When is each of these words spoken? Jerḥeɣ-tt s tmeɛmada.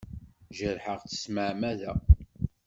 Jerḥeɣ-tt 0.57 1.13
s 1.19 1.21
tmeɛmada. 1.23 1.91